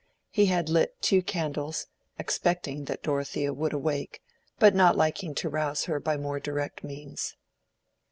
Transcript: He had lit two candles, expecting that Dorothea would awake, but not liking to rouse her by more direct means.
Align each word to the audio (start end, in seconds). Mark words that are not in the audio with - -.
He 0.31 0.47
had 0.47 0.67
lit 0.67 0.99
two 0.99 1.21
candles, 1.21 1.85
expecting 2.17 2.85
that 2.85 3.03
Dorothea 3.03 3.53
would 3.53 3.71
awake, 3.71 4.19
but 4.57 4.73
not 4.73 4.97
liking 4.97 5.35
to 5.35 5.47
rouse 5.47 5.83
her 5.83 5.99
by 5.99 6.17
more 6.17 6.39
direct 6.39 6.83
means. 6.83 7.35